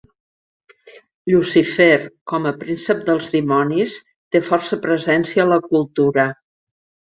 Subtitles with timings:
[1.31, 1.89] Llucifer
[2.31, 6.29] com a príncep dels dimonis té força presència a la cultura.